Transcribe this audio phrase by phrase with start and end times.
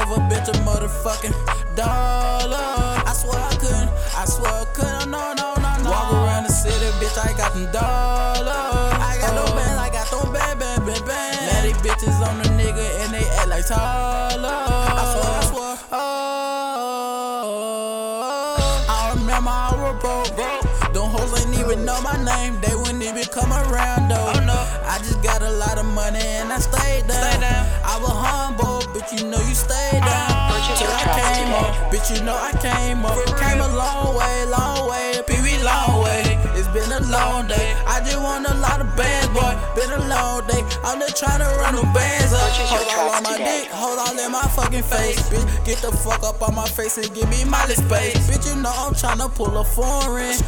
[0.00, 1.34] motherfucking
[1.76, 2.56] dollar.
[3.04, 5.90] I swear I couldn't, I swear I couldn't, no, no, no, no.
[5.90, 8.48] Walk around the city, bitch, I got them dollars.
[8.48, 11.46] I got them bands, I got them band, band, band, band.
[11.52, 14.48] Now these bitches on the nigga and they act like taller.
[14.48, 15.98] I swear, I swear, oh.
[18.88, 20.62] I remember I was broke, broke.
[20.92, 24.32] Them hoes ain't even know my name, they wouldn't even come around though.
[24.36, 24.58] Oh no.
[24.84, 27.32] I just got a lot of money and I stayed down.
[27.32, 27.66] Stay down.
[27.84, 29.81] I was humble, bitch, you know you stayed
[31.92, 33.14] bitch, you know I came up.
[33.36, 36.24] Came a long way, long way, pee long way.
[36.56, 37.76] It's been a long day.
[37.86, 39.52] I just want a lot of bands, boy.
[39.76, 40.64] Been a long day.
[40.82, 42.48] I'm just trying to run the bands up.
[42.72, 45.44] Hold all on my dick, hold all in my fucking face, bitch.
[45.66, 48.48] Get the fuck up on my face and give me my space, bitch.
[48.48, 50.38] You know I'm trying to pull a foreign.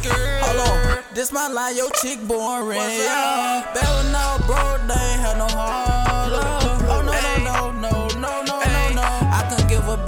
[0.41, 2.79] Hold on, this my line, your chick boring.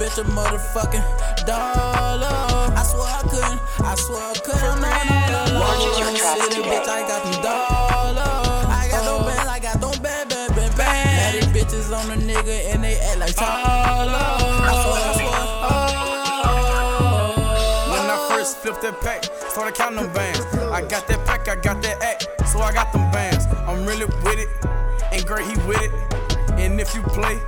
[0.08, 1.04] Bitch a motherfucking
[1.46, 2.72] dollar.
[2.76, 3.60] I swear I couldn't.
[3.84, 4.62] I swear I couldn't.
[4.62, 4.88] No no
[5.28, 5.66] no no.
[5.66, 6.70] Purchase your tracks City, today.
[6.70, 8.66] bitch, I got them dollars.
[8.68, 11.16] I got them bands, I got them band band band band.
[11.16, 13.48] Now these bitches on the nigga and they act like taller.
[13.48, 15.42] I swear I swear.
[15.70, 16.72] Oh.
[17.92, 20.40] When I first flipped that pack, started counting them bands.
[20.56, 23.46] I got that pack, I got that act, so I got them bands.
[23.66, 24.48] I'm really with it,
[25.12, 25.92] and great he with it.
[26.58, 27.38] And if you play,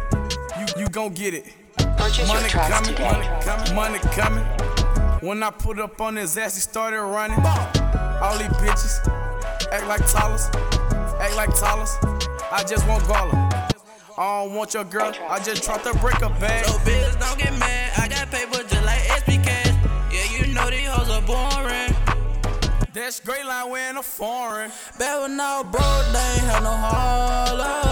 [0.58, 1.46] you you gon' get it.
[2.00, 3.10] Purchase your Money tracks coming, today.
[3.12, 4.44] money coming, money coming.
[5.20, 7.38] When I put up on his ass, he started running.
[8.22, 9.06] All these bitches
[9.70, 10.48] act like Talas,
[11.20, 11.92] act like Talas.
[12.50, 13.68] I just want Gala.
[14.16, 16.64] I don't want your girl, I just tried to break a bag.
[16.64, 17.92] So bitch, don't get mad.
[17.98, 19.74] I got paper just like SB Cash.
[20.10, 21.94] Yeah, you know these hoes are boring.
[22.94, 24.70] That's great line, we in a foreign.
[24.98, 27.89] Back when I was broke, they ain't had no holler.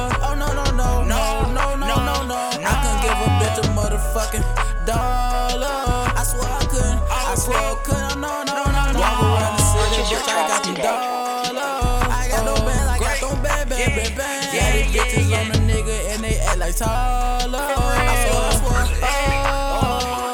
[14.58, 17.58] Yeah, these bitches on the nigga and they act like taller.
[17.58, 18.82] I swear I swear.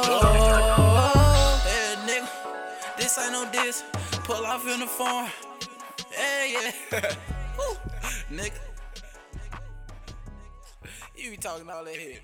[0.08, 1.62] Oh,
[2.08, 2.26] yeah.
[2.96, 3.84] This ain't no diss.
[4.24, 4.86] Pull off in the.
[6.10, 6.72] Hey, yeah.
[7.58, 7.76] Woo,
[8.30, 8.60] nigga.
[11.16, 12.22] You be talking all that shit.